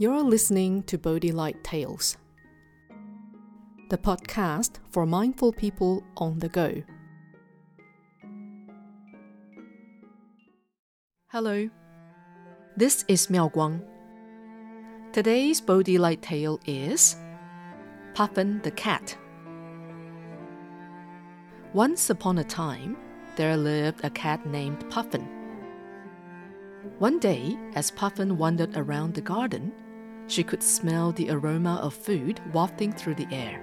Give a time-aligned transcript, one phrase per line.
[0.00, 2.16] You're listening to Bodhi Light Tales,
[3.90, 6.82] the podcast for mindful people on the go.
[11.26, 11.68] Hello,
[12.78, 13.82] this is Miao Guang.
[15.12, 17.16] Today's Bodhi Light Tale is
[18.14, 19.18] Puffin the Cat.
[21.74, 22.96] Once upon a time,
[23.36, 25.28] there lived a cat named Puffin.
[26.98, 29.74] One day, as Puffin wandered around the garden,
[30.30, 33.60] she could smell the aroma of food wafting through the air.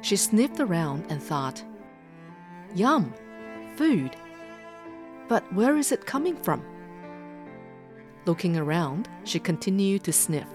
[0.00, 1.64] She sniffed around and thought,
[2.74, 3.12] Yum,
[3.76, 4.14] food.
[5.28, 6.62] But where is it coming from?
[8.24, 10.46] Looking around, she continued to sniff.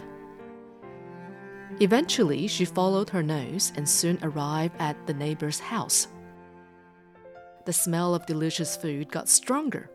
[1.81, 6.07] Eventually, she followed her nose and soon arrived at the neighbor's house.
[7.65, 9.89] The smell of delicious food got stronger,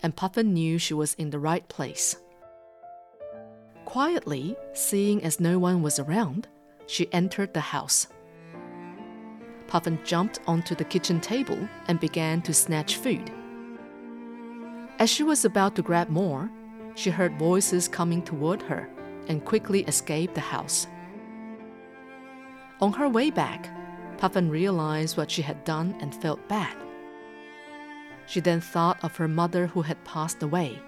[0.00, 2.16] and Puffin knew she was in the right place.
[3.86, 6.48] Quietly, seeing as no one was around,
[6.86, 8.08] she entered the house.
[9.68, 13.30] Puffin jumped onto the kitchen table and began to snatch food.
[14.98, 16.50] As she was about to grab more,
[16.96, 18.90] she heard voices coming toward her
[19.28, 20.88] and quickly escaped the house.
[22.80, 23.70] On her way back,
[24.18, 26.76] Puffin realized what she had done and felt bad.
[28.26, 30.80] She then thought of her mother who had passed away.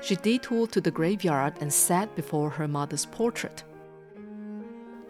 [0.00, 3.64] She detoured to the graveyard and sat before her mother's portrait.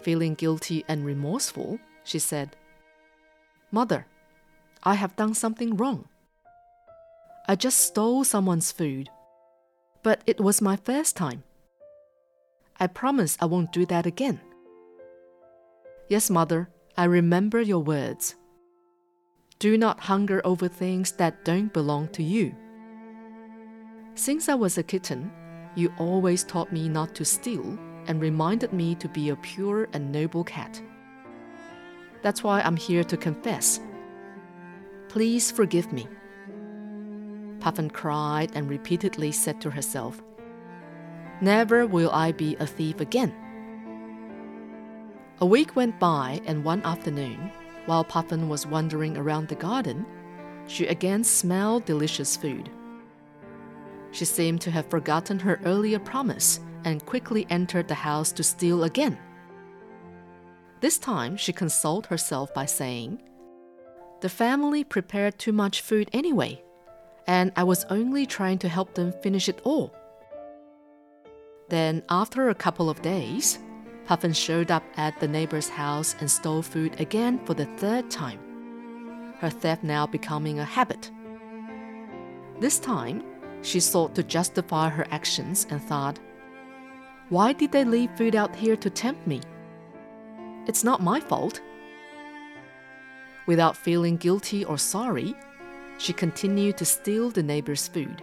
[0.03, 2.56] Feeling guilty and remorseful, she said,
[3.70, 4.06] Mother,
[4.83, 6.09] I have done something wrong.
[7.48, 9.09] I just stole someone's food,
[10.03, 11.43] but it was my first time.
[12.78, 14.41] I promise I won't do that again.
[16.09, 18.37] Yes, mother, I remember your words.
[19.59, 22.55] Do not hunger over things that don't belong to you.
[24.17, 25.31] Since I was a kitten,
[25.75, 30.11] you always taught me not to steal and reminded me to be a pure and
[30.11, 30.81] noble cat.
[32.22, 33.78] That's why I'm here to confess.
[35.09, 36.09] Please forgive me.
[37.60, 40.22] Puffin cried and repeatedly said to herself,
[41.43, 43.34] Never will I be a thief again.
[45.43, 47.53] A week went by, and one afternoon,
[47.84, 50.06] while Puffin was wandering around the garden,
[50.66, 52.71] she again smelled delicious food.
[54.16, 58.84] She seemed to have forgotten her earlier promise and quickly entered the house to steal
[58.84, 59.19] again.
[60.81, 63.21] This time, she consoled herself by saying,
[64.22, 66.62] The family prepared too much food anyway,
[67.26, 69.94] and I was only trying to help them finish it all.
[71.69, 73.59] Then, after a couple of days,
[74.06, 78.41] Puffin showed up at the neighbor's house and stole food again for the third time,
[79.41, 81.10] her theft now becoming a habit.
[82.59, 83.22] This time,
[83.66, 86.21] she sought to justify her actions and thought,
[87.31, 89.41] Why did they leave food out here to tempt me?
[90.69, 91.60] It's not my fault.
[93.47, 95.34] Without feeling guilty or sorry,
[95.99, 98.22] she continued to steal the neighbor's food.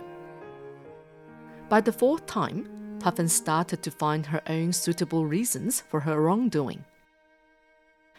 [1.67, 6.85] By the fourth time, Puffin started to find her own suitable reasons for her wrongdoing.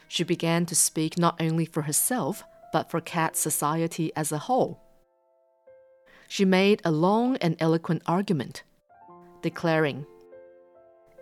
[0.09, 4.84] She began to speak not only for herself, but for cat society as a whole.
[6.29, 8.63] She made a long and eloquent argument,
[9.43, 10.07] declaring,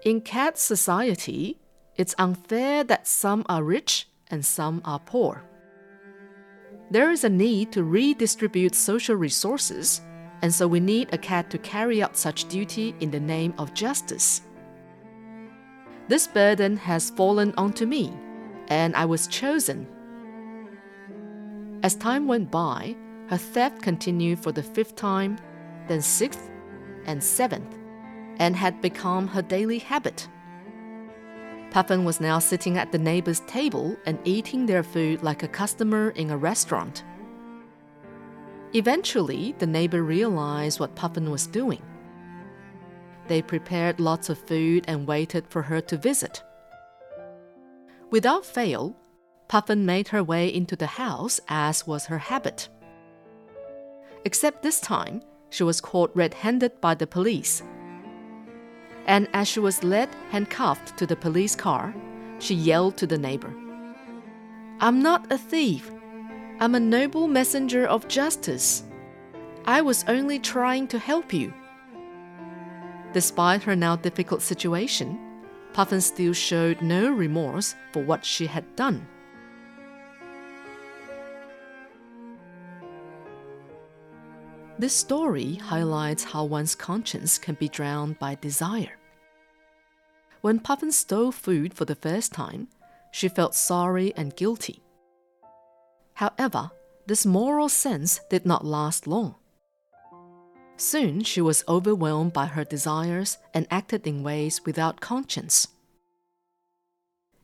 [0.05, 1.59] In cat society,
[1.97, 5.45] it's unfair that some are rich and some are poor.
[6.91, 10.01] There is a need to redistribute social resources
[10.43, 13.73] and so we need a cat to carry out such duty in the name of
[13.73, 14.43] justice.
[16.09, 18.13] This burden has fallen onto me,
[18.67, 19.87] and I was chosen.
[21.85, 22.97] As time went by,
[23.33, 25.39] her theft continued for the fifth time,
[25.89, 26.51] then sixth,
[27.07, 27.79] and seventh,
[28.37, 30.29] and had become her daily habit.
[31.71, 36.11] Puffin was now sitting at the neighbor's table and eating their food like a customer
[36.11, 37.05] in a restaurant.
[38.75, 41.81] Eventually, the neighbor realized what Puffin was doing.
[43.29, 46.43] They prepared lots of food and waited for her to visit.
[48.11, 48.95] Without fail,
[49.49, 52.69] Puffin made her way into the house as was her habit.
[54.25, 57.63] Except this time, she was caught red handed by the police.
[59.07, 61.95] And as she was led handcuffed to the police car,
[62.39, 63.55] she yelled to the neighbor
[64.81, 65.91] I'm not a thief.
[66.61, 68.85] I'm a noble messenger of justice.
[69.65, 71.53] I was only trying to help you.
[73.13, 75.19] Despite her now difficult situation,
[75.73, 79.07] Puffin still showed no remorse for what she had done.
[84.79, 88.99] This story highlights how one's conscience can be drowned by desire.
[90.41, 92.69] When Puffin stole food for the first time,
[93.13, 94.83] she felt sorry and guilty.
[96.15, 96.71] However,
[97.07, 99.37] this moral sense did not last long.
[100.77, 105.69] Soon she was overwhelmed by her desires and acted in ways without conscience.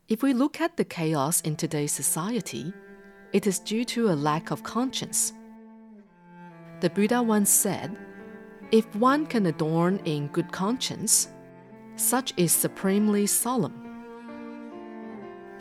[0.08, 2.72] If we look at the chaos in today's society,
[3.32, 5.34] it is due to a lack of conscience.
[6.80, 7.96] The Buddha once said,
[8.70, 11.28] If one can adorn in good conscience,
[11.96, 13.84] such is supremely solemn.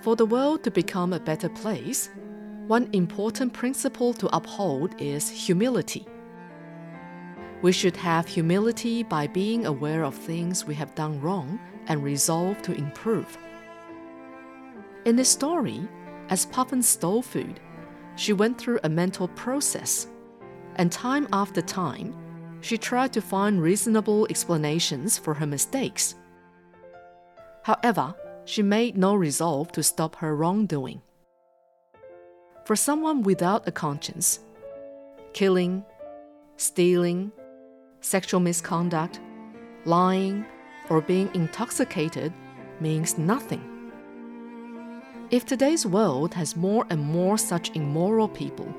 [0.02, 2.12] For the world to become a better place,
[2.68, 6.06] one important principle to uphold is humility.
[7.64, 12.62] We should have humility by being aware of things we have done wrong and resolve
[12.62, 13.36] to improve.
[15.06, 15.88] In the story,
[16.30, 17.60] as Puffin stole food,
[18.16, 20.08] she went through a mental process,
[20.78, 22.16] and time after time,
[22.62, 26.16] she tried to find reasonable explanations for her mistakes.
[27.64, 28.16] However,
[28.46, 31.02] she made no resolve to stop her wrongdoing.
[32.66, 34.40] For someone without a conscience,
[35.34, 35.84] killing,
[36.58, 37.32] stealing,
[38.02, 39.20] sexual misconduct,
[39.86, 40.46] lying,
[40.90, 42.34] or being intoxicated
[42.80, 43.64] means nothing.
[45.30, 48.74] If today's world has more and more such immoral people,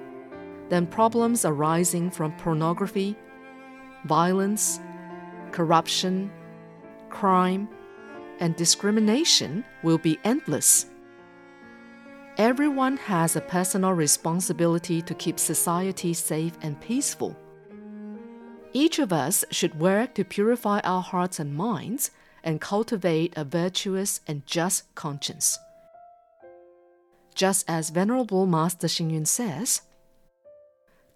[0.69, 3.17] then problems arising from pornography,
[4.05, 4.81] violence,
[5.53, 6.31] corruption,
[7.11, 7.69] crime,
[8.41, 10.87] and discrimination will be endless.
[12.37, 17.37] Everyone has a personal responsibility to keep society safe and peaceful.
[18.73, 22.13] Each of us should work to purify our hearts and minds
[22.45, 25.59] and cultivate a virtuous and just conscience.
[27.35, 29.83] Just as Venerable Master Xing says,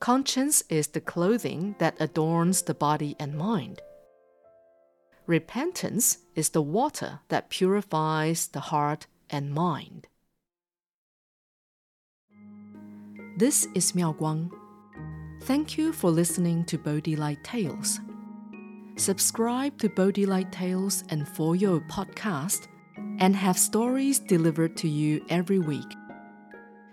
[0.03, 3.81] conscience is the clothing that adorns the body and mind.
[5.29, 10.09] Repentance is the water that purifies the heart and mind.
[13.37, 14.51] This is Miao Guang.
[15.43, 18.01] Thank you for listening to Bodhi Light Tales.
[18.97, 22.67] Subscribe to Bodhi Light Tales and For Your podcast
[23.21, 26.02] and have stories delivered to you every week.